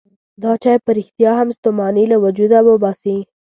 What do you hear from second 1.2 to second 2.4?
هم ستوماني له